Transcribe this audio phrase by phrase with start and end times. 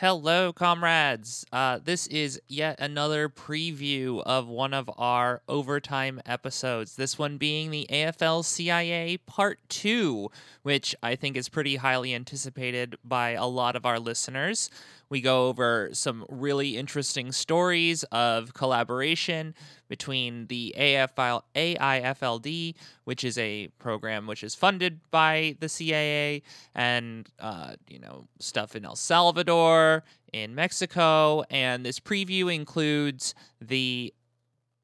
[0.00, 1.46] Hello, comrades.
[1.52, 6.96] Uh, this is yet another preview of one of our overtime episodes.
[6.96, 10.32] This one being the AFL CIA Part 2,
[10.64, 14.68] which I think is pretty highly anticipated by a lot of our listeners.
[15.14, 19.54] We go over some really interesting stories of collaboration
[19.86, 22.74] between the AFL, AIFLD,
[23.04, 26.42] which is a program which is funded by the CIA,
[26.74, 30.02] and uh, you know stuff in El Salvador,
[30.32, 34.12] in Mexico, and this preview includes the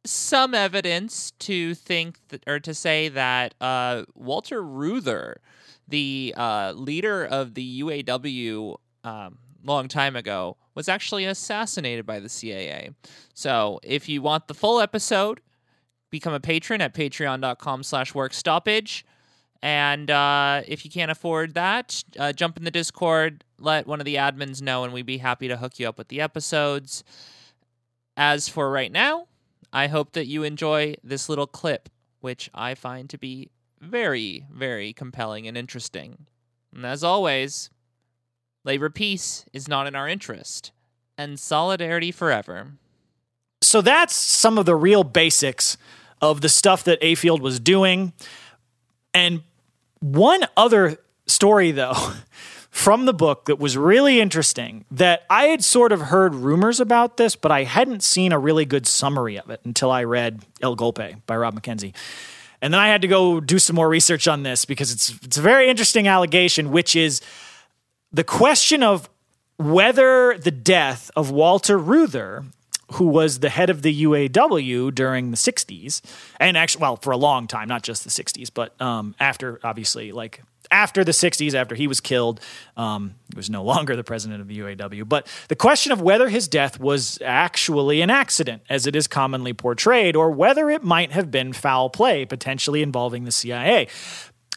[0.04, 5.40] some evidence to think that, or to say that uh, Walter Reuther,
[5.88, 12.28] the uh, leader of the UAW um, long time ago was actually assassinated by the
[12.28, 12.90] CIA.
[13.34, 15.40] So if you want the full episode,
[16.10, 19.02] become a patron at patreon.com slash workstoppage.
[19.62, 24.06] And uh, if you can't afford that, uh, jump in the Discord, let one of
[24.06, 27.04] the admins know, and we'd be happy to hook you up with the episodes.
[28.16, 29.26] As for right now,
[29.72, 31.88] I hope that you enjoy this little clip,
[32.20, 33.50] which I find to be
[33.80, 36.26] very, very compelling and interesting.
[36.74, 37.70] And as always,
[38.64, 40.72] Labor peace is not in our interest,
[41.16, 42.72] and solidarity forever.
[43.62, 45.76] So that's some of the real basics
[46.20, 48.12] of the stuff that A Field was doing.
[49.14, 49.42] And
[50.00, 52.12] one other story, though,
[52.70, 57.16] from the book that was really interesting that I had sort of heard rumors about
[57.16, 60.76] this, but I hadn't seen a really good summary of it until I read El
[60.76, 61.94] Golpe by Rob McKenzie.
[62.62, 65.38] And then I had to go do some more research on this because it's it's
[65.38, 67.22] a very interesting allegation, which is
[68.12, 69.08] the question of
[69.56, 72.44] whether the death of Walter Reuther,
[72.92, 76.00] who was the head of the UAW during the 60s,
[76.40, 80.12] and actually, well, for a long time, not just the 60s, but um, after, obviously,
[80.12, 82.40] like after the 60s, after he was killed,
[82.76, 85.08] um, he was no longer the president of the UAW.
[85.08, 89.52] But the question of whether his death was actually an accident, as it is commonly
[89.52, 93.88] portrayed, or whether it might have been foul play, potentially involving the CIA.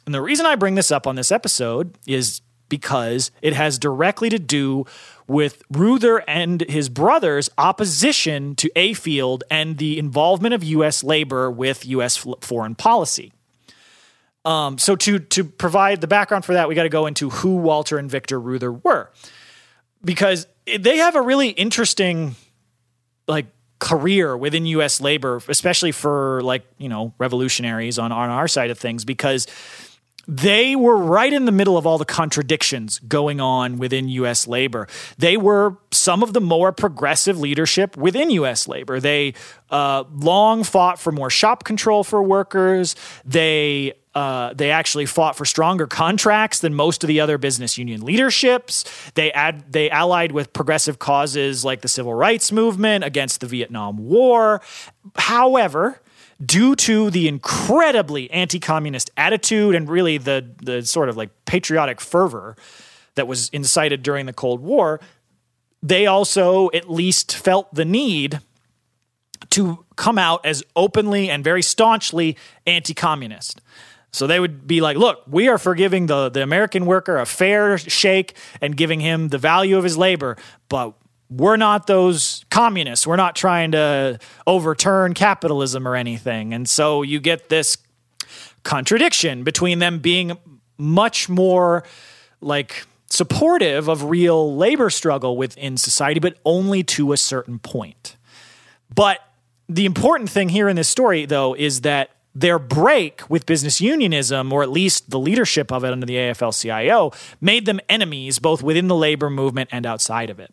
[0.06, 4.30] And the reason I bring this up on this episode is because it has directly
[4.30, 4.86] to do
[5.28, 11.04] with Reuther and his brothers' opposition to A Field and the involvement of U.S.
[11.04, 12.18] labor with U.S.
[12.42, 13.32] foreign policy.
[14.46, 17.56] Um, so to to provide the background for that, we got to go into who
[17.58, 19.10] Walter and Victor Reuther were,
[20.04, 22.36] because they have a really interesting,
[23.28, 23.46] like
[23.80, 25.00] career within U.S.
[25.00, 29.48] labor, especially for like you know revolutionaries on on our side of things, because
[30.28, 34.48] they were right in the middle of all the contradictions going on within U.S.
[34.48, 34.88] labor.
[35.18, 38.68] They were some of the more progressive leadership within U.S.
[38.68, 39.00] labor.
[39.00, 39.34] They
[39.70, 42.96] uh, long fought for more shop control for workers.
[43.26, 48.02] They uh, they actually fought for stronger contracts than most of the other business union
[48.02, 48.86] leaderships.
[49.16, 53.98] They ad, they allied with progressive causes like the civil rights movement against the Vietnam
[53.98, 54.62] War.
[55.16, 56.00] However,
[56.44, 62.56] due to the incredibly anti-communist attitude and really the the sort of like patriotic fervor
[63.16, 65.00] that was incited during the Cold War,
[65.82, 68.40] they also at least felt the need
[69.52, 73.62] to come out as openly and very staunchly anti-communist.
[74.12, 77.78] So they would be like, look, we are forgiving the, the American worker a fair
[77.78, 80.38] shake and giving him the value of his labor,
[80.70, 80.94] but
[81.38, 83.08] we're not those communists.
[83.08, 86.54] We're not trying to overturn capitalism or anything.
[86.54, 87.78] And so you get this
[88.64, 90.38] contradiction between them being
[90.78, 91.84] much more
[92.42, 98.16] like supportive of real labor struggle within society, but only to a certain point.
[98.94, 99.20] But
[99.70, 104.52] the important thing here in this story, though, is that their break with business unionism,
[104.52, 108.64] or at least the leadership of it under the AFL CIO, made them enemies both
[108.64, 110.52] within the labor movement and outside of it.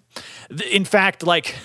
[0.71, 1.57] In fact, like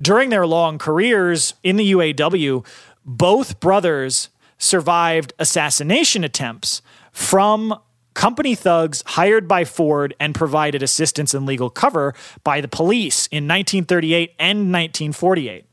[0.00, 2.64] during their long careers in the UAW,
[3.04, 7.78] both brothers survived assassination attempts from
[8.14, 13.46] company thugs hired by Ford and provided assistance and legal cover by the police in
[13.46, 15.64] 1938 and 1948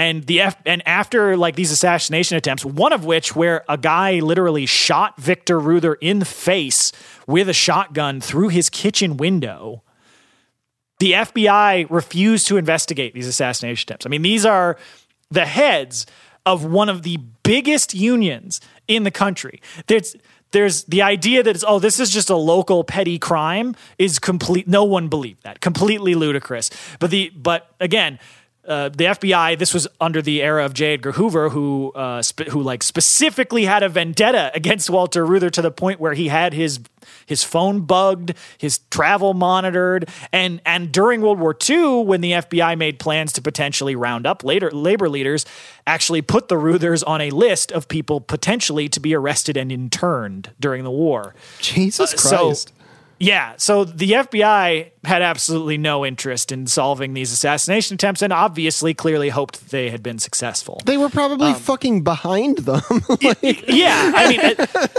[0.00, 4.20] and the F- and after like these assassination attempts, one of which where a guy
[4.20, 6.90] literally shot Victor Reuther in the face
[7.26, 9.82] with a shotgun through his kitchen window.
[11.00, 14.06] The FBI refused to investigate these assassination attempts.
[14.06, 14.78] I mean, these are
[15.30, 16.06] the heads
[16.46, 19.60] of one of the biggest unions in the country.
[19.86, 20.16] There's
[20.52, 24.66] there's the idea that it's oh this is just a local petty crime is complete
[24.66, 28.18] no one believed that completely ludicrous but the but again
[28.70, 29.58] uh, the FBI.
[29.58, 30.94] This was under the era of J.
[30.94, 35.60] Edgar Hoover, who uh, sp- who like specifically had a vendetta against Walter Reuther to
[35.60, 36.80] the point where he had his
[37.26, 42.78] his phone bugged, his travel monitored, and and during World War II, when the FBI
[42.78, 45.44] made plans to potentially round up later labor leaders,
[45.86, 50.50] actually put the Reuthers on a list of people potentially to be arrested and interned
[50.60, 51.34] during the war.
[51.60, 52.72] Jesus Uh, so- Christ.
[53.22, 58.94] Yeah, so the FBI had absolutely no interest in solving these assassination attempts, and obviously,
[58.94, 60.80] clearly hoped they had been successful.
[60.86, 62.80] they were Um, probably fucking behind them.
[63.22, 64.40] Like, yeah, I mean,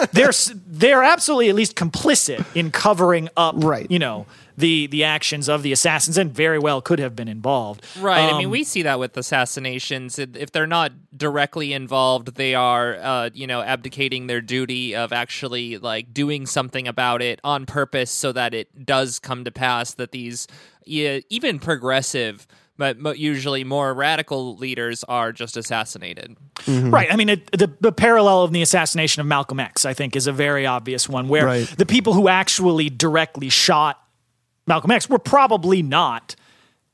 [0.14, 0.32] they're
[0.68, 3.90] they're absolutely at least complicit in covering up, Right.
[3.90, 7.86] You know, the the actions of the assassins, and very well could have been involved.
[8.00, 8.19] Right.
[8.33, 10.19] I mean, Um, we see that with assassinations.
[10.19, 15.12] If if they're not directly involved, they are, uh, you know, abdicating their duty of
[15.13, 19.94] actually like doing something about it on purpose, so that it does come to pass
[19.95, 20.48] that these,
[20.86, 26.36] even progressive, but usually more radical leaders are just assassinated.
[26.68, 27.12] Right.
[27.12, 30.25] I mean, it, the, the parallel of the assassination of Malcolm X, I think, is
[30.27, 31.68] a very obvious one where Right.
[31.77, 34.00] the people who actually directly shot
[34.68, 36.36] Malcolm X were probably not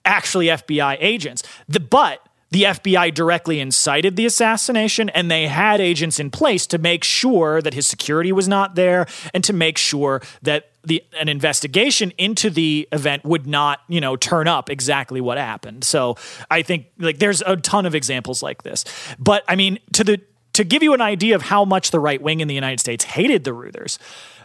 [0.05, 1.43] actually FBI agents.
[1.67, 6.77] The, but the FBI directly incited the assassination and they had agents in place to
[6.77, 11.27] make sure that his security was not there and to make sure that the an
[11.27, 15.83] investigation into the event would not, you know, turn up exactly what happened.
[15.83, 16.15] So
[16.49, 18.85] I think like there's a ton of examples like this.
[19.19, 20.21] But I mean, to the
[20.53, 23.03] to give you an idea of how much the right wing in the United States
[23.03, 23.97] hated the Reuthers,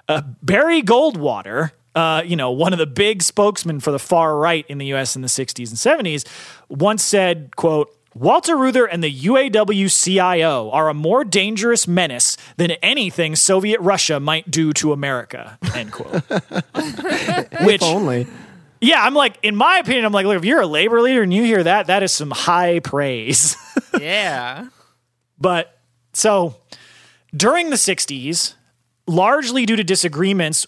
[0.08, 4.64] uh, Barry Goldwater, uh, you know, one of the big spokesmen for the far right
[4.68, 5.14] in the U.S.
[5.16, 6.26] in the 60s and 70s,
[6.68, 12.72] once said, "quote." Walter Reuther and the UAW CIO are a more dangerous menace than
[12.82, 15.58] anything Soviet Russia might do to America.
[15.74, 16.12] End quote.
[17.64, 18.26] Which, if only.
[18.82, 21.32] yeah, I'm like, in my opinion, I'm like, look, if you're a labor leader and
[21.32, 23.56] you hear that, that is some high praise.
[23.98, 24.68] yeah.
[25.40, 25.78] But
[26.12, 26.56] so
[27.34, 28.54] during the 60s,
[29.06, 30.66] largely due to disagreements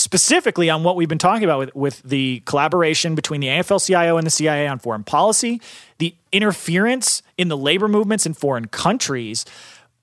[0.00, 4.16] specifically on what we've been talking about with, with the collaboration between the AFL CIO
[4.16, 5.60] and the CIA on foreign policy,
[5.98, 9.44] the interference in the labor movements in foreign countries,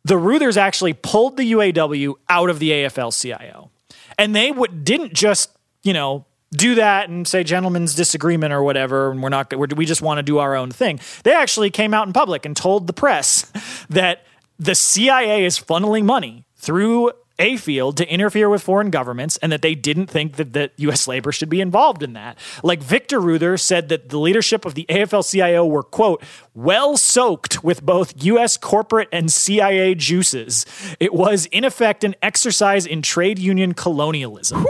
[0.03, 3.69] the Reuthers actually pulled the UAW out of the AFL CIO.
[4.17, 5.51] And they would, didn't just,
[5.83, 9.85] you know, do that and say gentlemen's disagreement or whatever and we're not we're, we
[9.85, 12.87] just want to do our own thing they actually came out in public and told
[12.87, 13.51] the press
[13.89, 14.25] that
[14.57, 19.61] the cia is funneling money through a field to interfere with foreign governments and that
[19.61, 21.07] they didn't think that, that U.S.
[21.07, 22.37] labor should be involved in that.
[22.63, 26.23] Like Victor Reuther said that the leadership of the AFL-CIO were, quote,
[26.55, 28.57] well soaked with both U.S.
[28.57, 30.65] corporate and CIA juices.
[30.99, 34.65] It was, in effect, an exercise in trade union colonialism,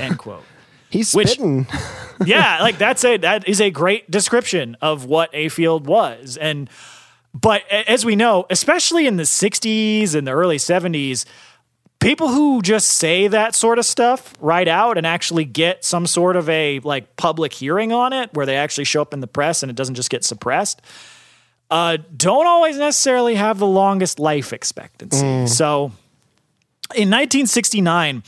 [0.00, 0.42] end quote
[0.90, 1.66] He's Which- spitting.
[2.24, 6.36] yeah, like that's a that is a great description of what a field was.
[6.36, 6.70] And
[7.34, 11.26] but as we know, especially in the 60s and the early 70s,
[12.06, 16.36] people who just say that sort of stuff right out and actually get some sort
[16.36, 19.62] of a like public hearing on it where they actually show up in the press
[19.62, 20.82] and it doesn't just get suppressed
[21.70, 25.46] uh, don't always necessarily have the longest life expectancy.
[25.46, 25.86] So
[26.94, 28.22] in 1969,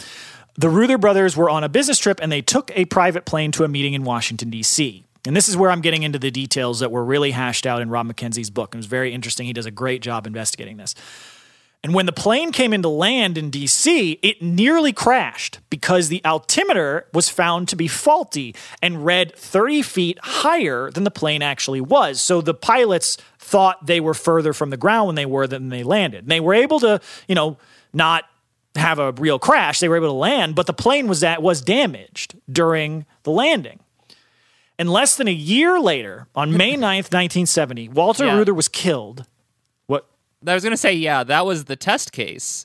[0.56, 3.64] the Reuther brothers were on a business trip and they took a private plane to
[3.64, 5.04] a meeting in Washington, D.C.
[5.24, 7.90] And this is where I'm getting into the details that were really hashed out in
[7.90, 8.74] Rob McKenzie's book.
[8.74, 9.46] It was very interesting.
[9.46, 10.94] He does a great job investigating this.
[11.88, 17.06] And when the plane came into land in DC, it nearly crashed because the altimeter
[17.14, 22.20] was found to be faulty and read 30 feet higher than the plane actually was.
[22.20, 25.82] So the pilots thought they were further from the ground when they were than they
[25.82, 26.24] landed.
[26.24, 27.56] And they were able to, you know,
[27.94, 28.24] not
[28.74, 29.80] have a real crash.
[29.80, 33.80] They were able to land, but the plane was that was damaged during the landing.
[34.78, 38.36] And less than a year later, on May 9th, 1970, Walter Yeah.
[38.36, 39.24] Reuther was killed.
[40.46, 42.64] I was gonna say, yeah, that was the test case.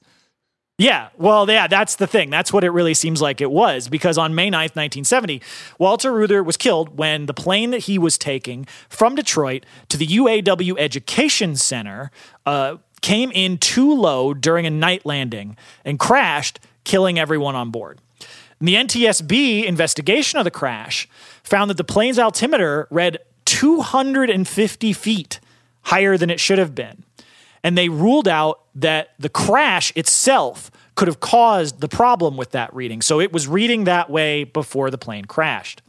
[0.80, 2.32] Yeah, well, yeah, that's the thing.
[2.32, 5.40] That's what it really seems like it was because on May 9th, 1970,
[5.78, 10.08] Walter Reuther was killed when the plane that he was taking from Detroit to the
[10.08, 12.10] UAW Education Center
[12.48, 18.00] uh, came in too low during a night landing and crashed, killing everyone on board.
[18.60, 21.08] And the NTSB investigation of the crash
[21.44, 25.40] found that the plane's altimeter read 250 feet
[25.84, 27.04] higher than it should have been
[27.64, 32.74] and they ruled out that the crash itself could have caused the problem with that
[32.74, 33.02] reading.
[33.02, 35.82] So it was reading that way before the plane crashed.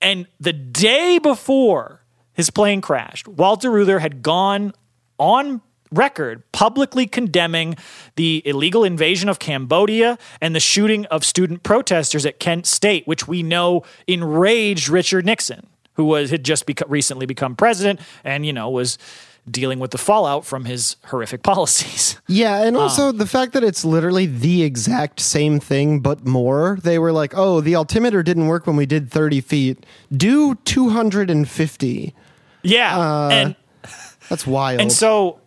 [0.00, 4.72] And the day before his plane crashed, Walter Reuther had gone
[5.18, 5.60] on
[5.92, 7.76] record publicly condemning
[8.16, 13.28] the illegal invasion of Cambodia and the shooting of student protesters at Kent State, which
[13.28, 15.66] we know enraged Richard Nixon.
[15.94, 18.96] who was had just recently become president and you know was
[19.50, 22.20] dealing with the fallout from his horrific policies.
[22.28, 22.80] Yeah, and ah.
[22.80, 26.78] also the fact that it's literally the exact same thing but more.
[26.82, 29.86] They were like, "Oh, the altimeter didn't work when we did 30 feet.
[30.14, 32.14] Do 250."
[32.62, 33.56] Yeah, uh, and
[34.28, 34.80] That's wild.
[34.80, 35.40] And so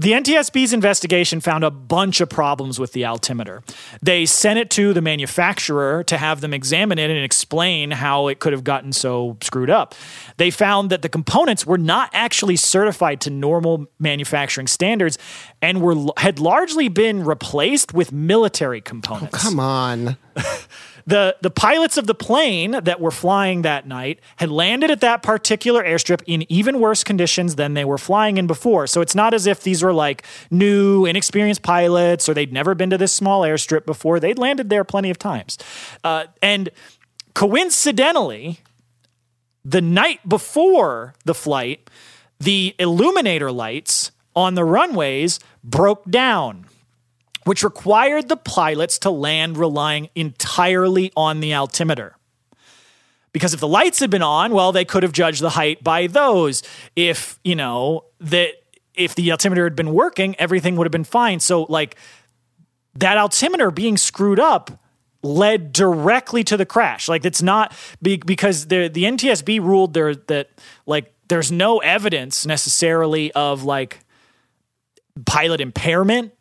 [0.00, 3.62] the NTSB's investigation found a bunch of problems with the altimeter.
[4.00, 8.38] They sent it to the manufacturer to have them examine it and explain how it
[8.38, 9.94] could have gotten so screwed up.
[10.38, 15.18] They found that the components were not actually certified to normal manufacturing standards
[15.60, 20.16] and were had largely been replaced with military components oh, Come on.
[21.10, 25.22] the the pilots of the plane that were flying that night had landed at that
[25.22, 28.86] particular airstrip in even worse conditions than they were flying in before.
[28.86, 32.90] So it's not as if these were like new, inexperienced pilots or they'd never been
[32.90, 34.20] to this small airstrip before.
[34.20, 35.58] They'd landed there plenty of times,
[36.04, 36.70] uh, and
[37.34, 38.60] coincidentally,
[39.64, 41.90] the night before the flight,
[42.38, 46.66] the illuminator lights on the runways broke down
[47.44, 52.16] which required the pilots to land relying entirely on the altimeter.
[53.32, 56.06] Because if the lights had been on, well, they could have judged the height by
[56.06, 56.62] those.
[56.96, 58.54] If, you know, that
[58.94, 61.40] if the altimeter had been working, everything would have been fine.
[61.40, 61.96] So like
[62.94, 64.82] that altimeter being screwed up
[65.22, 67.08] led directly to the crash.
[67.08, 70.50] Like it's not be, because the the NTSB ruled there that
[70.86, 74.00] like there's no evidence necessarily of like
[75.26, 76.32] pilot impairment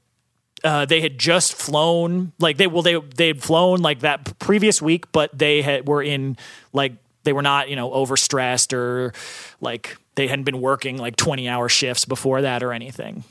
[0.63, 4.81] uh, they had just flown like they well they they had flown like that previous
[4.81, 6.37] week but they had were in
[6.73, 9.13] like they were not you know overstressed or
[9.61, 13.23] like they hadn't been working like 20 hour shifts before that or anything.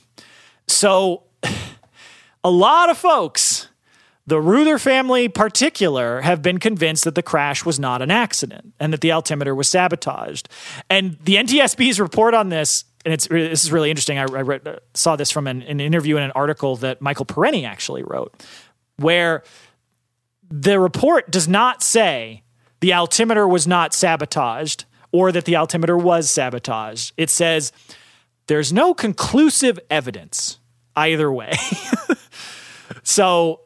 [0.66, 1.24] So
[2.44, 3.68] a lot of folks
[4.28, 8.92] the Reuther family particular have been convinced that the crash was not an accident and
[8.92, 10.50] that the altimeter was sabotaged.
[10.90, 14.18] And the NTSB's report on this and it's this is really interesting.
[14.18, 17.24] I, I read, uh, saw this from an, an interview in an article that Michael
[17.24, 18.34] Parenti actually wrote,
[18.96, 19.44] where
[20.50, 22.42] the report does not say
[22.80, 27.14] the altimeter was not sabotaged or that the altimeter was sabotaged.
[27.16, 27.72] It says
[28.46, 30.58] there's no conclusive evidence
[30.94, 31.54] either way.
[33.02, 33.60] so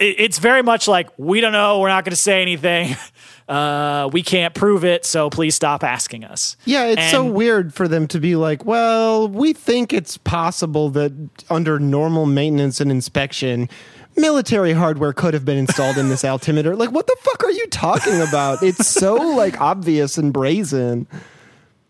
[0.00, 1.78] it, it's very much like we don't know.
[1.78, 2.96] We're not going to say anything.
[3.48, 6.56] Uh, we can't prove it, so please stop asking us.
[6.66, 11.12] Yeah, it's so weird for them to be like, well, we think it's possible that
[11.48, 13.70] under normal maintenance and inspection,
[14.16, 16.76] military hardware could have been installed in this altimeter.
[16.76, 18.62] Like, what the fuck are you talking about?
[18.62, 21.06] It's so like obvious and brazen.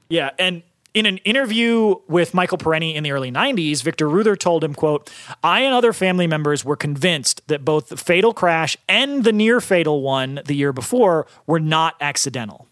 [0.08, 0.62] Yeah, and
[0.98, 5.10] in an interview with Michael Parenti in the early 90s, Victor Reuther told him, quote,
[5.42, 9.60] I and other family members were convinced that both the fatal crash and the near
[9.60, 12.66] fatal one the year before were not accidental.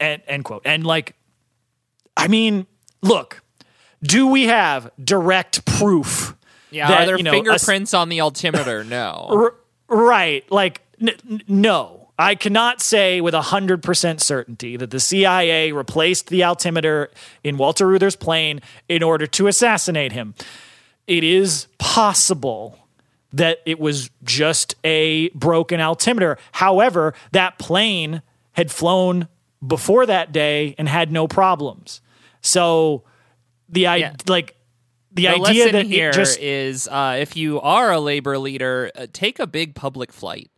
[0.00, 0.62] And end quote.
[0.64, 1.14] And like,
[2.16, 2.66] I mean,
[3.02, 3.42] look,
[4.02, 6.36] do we have direct proof?
[6.70, 8.82] Yeah, that, are there you know, a- fingerprints on the altimeter?
[8.84, 9.26] No.
[9.30, 9.54] R-
[9.88, 10.50] right.
[10.50, 12.03] Like, n- n- no.
[12.18, 17.10] I cannot say with 100% certainty that the CIA replaced the altimeter
[17.42, 20.34] in Walter Reuther's plane in order to assassinate him.
[21.06, 22.78] It is possible
[23.32, 26.38] that it was just a broken altimeter.
[26.52, 29.26] However, that plane had flown
[29.66, 32.00] before that day and had no problems.
[32.42, 33.02] So
[33.68, 34.12] the I Yeah.
[34.28, 34.54] like
[35.12, 39.06] the, The idea that here just is, uh, if you are a labor leader, uh,
[39.12, 40.50] take a big public flight.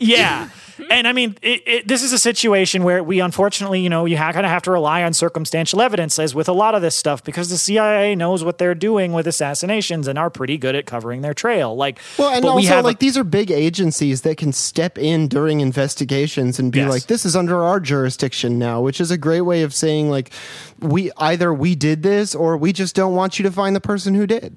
[0.00, 0.48] Yeah.
[0.90, 4.16] and I mean, it, it, this is a situation where we unfortunately, you know, you
[4.16, 6.94] ha- kind of have to rely on circumstantial evidence, as with a lot of this
[6.94, 10.86] stuff, because the CIA knows what they're doing with assassinations and are pretty good at
[10.86, 11.74] covering their trail.
[11.74, 14.52] Like, Well, and but we also have a- like these are big agencies that can
[14.52, 16.90] step in during investigations and be Yes.
[16.90, 20.30] like, "This is under our jurisdiction now," which is a great way of saying like,
[20.78, 24.14] we either we did this or we just don't want you to find the person
[24.14, 24.56] who did.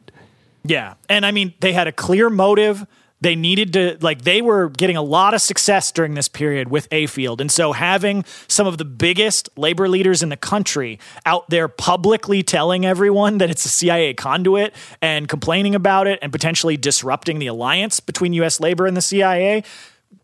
[0.63, 0.93] Yeah.
[1.09, 2.85] And I mean, they had a clear motive.
[3.21, 6.87] They needed to, like, they were getting a lot of success during this period with
[6.91, 7.39] A Field.
[7.39, 12.41] And so having some of the biggest labor leaders in the country out there publicly
[12.41, 17.47] telling everyone that it's a CIA conduit and complaining about it and potentially disrupting the
[17.47, 19.63] alliance between US labor and the CIA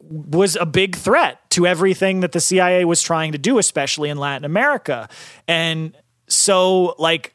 [0.01, 4.17] was a big threat to everything that the CIA was trying to do, especially in
[4.17, 5.07] Latin America.
[5.47, 5.95] And
[6.27, 7.33] so, like,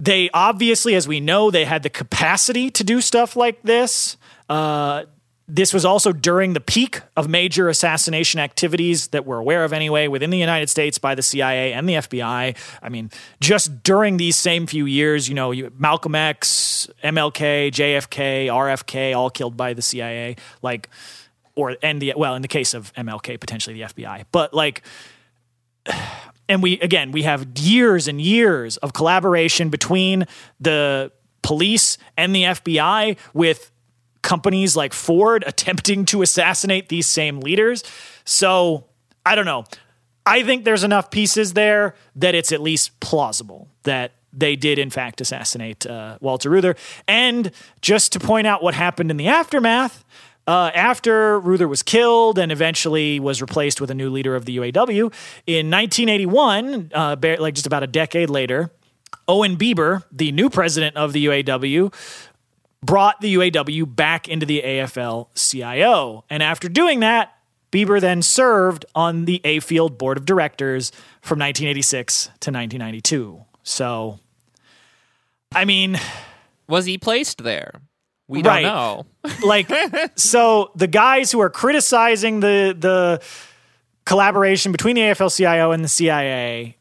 [0.00, 4.16] they obviously, as we know, they had the capacity to do stuff like this.
[4.48, 5.04] Uh,
[5.46, 10.06] this was also during the peak of major assassination activities that we're aware of anyway
[10.06, 12.56] within the United States by the CIA and the FBI.
[12.80, 18.46] I mean, just during these same few years, you know, you, Malcolm X, MLK, JFK,
[18.46, 20.36] RFK, all killed by the CIA.
[20.62, 20.88] Like,
[21.56, 24.24] or and the well in the case of MLK potentially the FBI.
[24.30, 24.82] But like
[26.50, 30.26] and we again we have years and years of collaboration between
[30.60, 31.10] the
[31.42, 33.70] police and the FBI with
[34.22, 37.82] companies like Ford attempting to assassinate these same leaders.
[38.24, 38.84] So,
[39.24, 39.64] I don't know.
[40.26, 44.90] I think there's enough pieces there that it's at least plausible that they did in
[44.90, 46.76] fact assassinate uh, Walter Reuther.
[47.08, 50.04] And just to point out what happened in the aftermath,
[50.50, 54.56] uh, after Reuther was killed and eventually was replaced with a new leader of the
[54.56, 55.12] UAW
[55.46, 58.72] in 1981, uh, like just about a decade later,
[59.28, 61.94] Owen Bieber, the new president of the UAW,
[62.84, 66.24] brought the UAW back into the AFL CIO.
[66.28, 67.32] And after doing that,
[67.70, 70.90] Bieber then served on the A Field Board of Directors
[71.20, 73.44] from 1986 to 1992.
[73.62, 74.18] So,
[75.52, 75.96] I mean,
[76.66, 77.82] was he placed there?
[78.30, 79.06] We don't know.
[79.44, 79.68] like,
[80.14, 83.20] so the guys who are criticizing the the
[84.04, 86.76] collaboration between the AFL-CIO and the CIA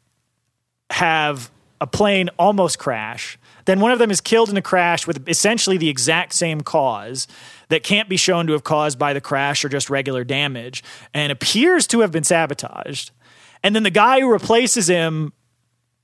[0.91, 1.49] have
[1.81, 3.39] a plane almost crash.
[3.65, 7.27] Then one of them is killed in a crash with essentially the exact same cause
[7.69, 11.31] that can't be shown to have caused by the crash or just regular damage and
[11.31, 13.11] appears to have been sabotaged.
[13.63, 15.33] And then the guy who replaces him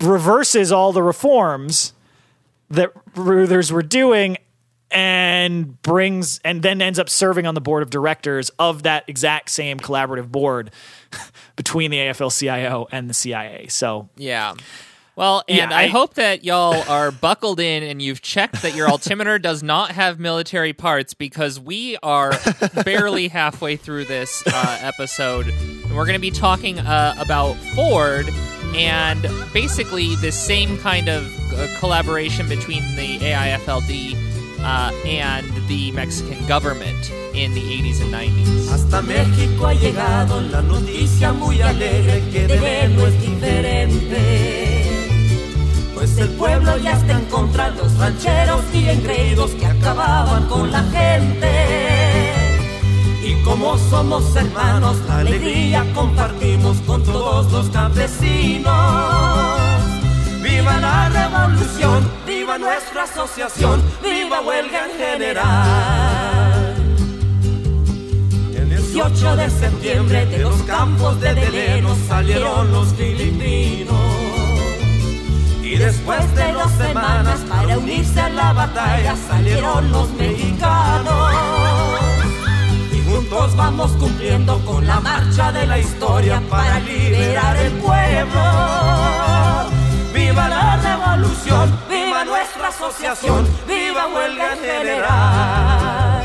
[0.02, 1.94] reverses all the reforms
[2.70, 4.38] that Reuther's were doing
[4.96, 9.52] and brings and then ends up serving on the board of directors of that exact
[9.52, 10.72] same collaborative board
[11.58, 13.68] between the AFL-CIO and the CIA.
[13.68, 14.56] So yeah.
[15.18, 18.76] Well, and yeah, I, I, hope that y'all are buckled in and you've checked that
[18.76, 22.34] your altimeter does not have military parts because we are
[22.84, 25.48] barely halfway through this uh, episode.
[25.48, 28.30] And we're going to be talking uh, about Ford
[28.76, 29.22] and
[29.54, 34.25] basically the same kind of uh, collaboration between the AIFLD
[34.66, 38.72] uh, and the Mexican government in the 80s and 90s.
[38.72, 44.84] Hasta México ha llegado la noticia muy alegre que de no es diferente.
[45.94, 50.72] Pues el pueblo ya está en contra de los rancheros y engreídos que acababan con
[50.72, 52.34] la gente.
[53.24, 58.74] Y como somos hermanos, la alegría compartimos con todos los campesinos.
[60.44, 62.25] ¡Viva la revolución!
[62.56, 63.84] ¡Viva nuestra asociación!
[64.02, 66.76] ¡Viva huelga en general!
[68.56, 73.98] El 18 de septiembre de los campos de Deleno salieron los filipinos.
[75.62, 81.34] Y después de dos semanas para unirse a la batalla salieron los mexicanos.
[82.94, 88.42] Y juntos vamos cumpliendo con la marcha de la historia para liberar el pueblo.
[90.14, 91.95] ¡Viva la revolución!
[92.26, 93.48] ¡Viva nuestra asociación!
[93.68, 96.24] ¡Viva huelga en general!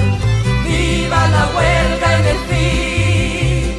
[0.65, 3.75] ¡Viva la huelga en el fin!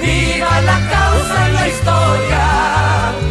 [0.00, 3.21] ¡Viva la causa en la historia!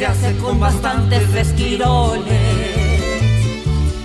[0.00, 2.32] Se hace con bastantes resquirones.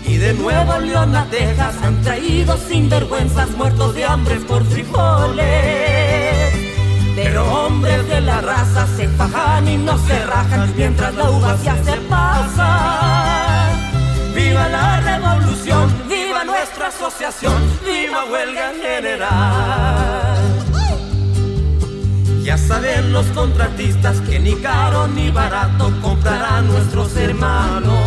[0.06, 5.46] Y de nuevo León Texas han traído sinvergüenzas muertos de hambre por frijoles.
[7.16, 11.96] Pero hombres de la raza se fajan y no se rajan mientras la uva se
[12.10, 13.70] pasa.
[14.36, 15.94] ¡Viva la revolución!
[16.10, 17.64] ¡Viva nuestra asociación!
[17.86, 20.35] ¡Viva huelga general!
[22.68, 28.00] Saben los contratistas que ni caro ni barato comprarán nuestros hermanos.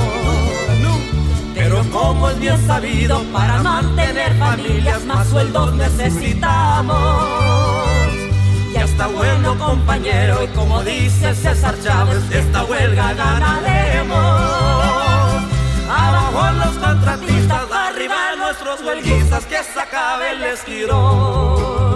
[1.55, 6.97] Pero como es bien sabido, para mantener familias más sueldos necesitamos.
[8.73, 14.19] Ya está bueno compañero y como dice César Chávez, esta huelga ganaremos.
[15.89, 21.88] Abajo los contratistas, arriba nuestros huelguistas, que se el esquirón.